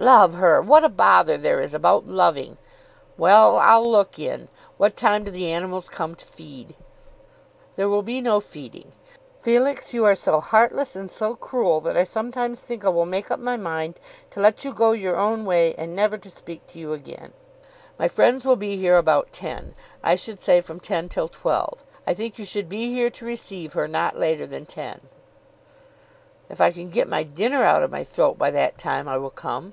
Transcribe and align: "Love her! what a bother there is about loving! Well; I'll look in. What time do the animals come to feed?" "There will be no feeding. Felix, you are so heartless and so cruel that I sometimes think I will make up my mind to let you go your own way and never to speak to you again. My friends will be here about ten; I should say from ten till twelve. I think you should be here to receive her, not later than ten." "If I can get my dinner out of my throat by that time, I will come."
"Love 0.00 0.34
her! 0.34 0.62
what 0.62 0.84
a 0.84 0.88
bother 0.88 1.36
there 1.36 1.60
is 1.60 1.74
about 1.74 2.06
loving! 2.06 2.56
Well; 3.16 3.56
I'll 3.56 3.84
look 3.90 4.16
in. 4.16 4.46
What 4.76 4.96
time 4.96 5.24
do 5.24 5.30
the 5.32 5.50
animals 5.50 5.88
come 5.88 6.14
to 6.14 6.24
feed?" 6.24 6.76
"There 7.74 7.88
will 7.88 8.02
be 8.04 8.20
no 8.20 8.38
feeding. 8.38 8.92
Felix, 9.40 9.92
you 9.92 10.04
are 10.04 10.14
so 10.14 10.38
heartless 10.38 10.94
and 10.94 11.10
so 11.10 11.34
cruel 11.34 11.80
that 11.80 11.96
I 11.96 12.04
sometimes 12.04 12.62
think 12.62 12.84
I 12.84 12.90
will 12.90 13.06
make 13.06 13.32
up 13.32 13.40
my 13.40 13.56
mind 13.56 13.98
to 14.30 14.38
let 14.38 14.64
you 14.64 14.72
go 14.72 14.92
your 14.92 15.16
own 15.16 15.44
way 15.44 15.74
and 15.74 15.96
never 15.96 16.16
to 16.16 16.30
speak 16.30 16.64
to 16.68 16.78
you 16.78 16.92
again. 16.92 17.32
My 17.98 18.06
friends 18.06 18.46
will 18.46 18.56
be 18.56 18.76
here 18.76 18.98
about 18.98 19.32
ten; 19.32 19.74
I 20.00 20.14
should 20.14 20.40
say 20.40 20.60
from 20.60 20.78
ten 20.78 21.08
till 21.08 21.26
twelve. 21.26 21.82
I 22.06 22.14
think 22.14 22.38
you 22.38 22.44
should 22.44 22.68
be 22.68 22.94
here 22.94 23.10
to 23.10 23.24
receive 23.24 23.72
her, 23.72 23.88
not 23.88 24.16
later 24.16 24.46
than 24.46 24.64
ten." 24.64 25.00
"If 26.48 26.60
I 26.60 26.70
can 26.70 26.88
get 26.88 27.08
my 27.08 27.24
dinner 27.24 27.64
out 27.64 27.82
of 27.82 27.90
my 27.90 28.04
throat 28.04 28.38
by 28.38 28.52
that 28.52 28.78
time, 28.78 29.08
I 29.08 29.18
will 29.18 29.28
come." 29.30 29.72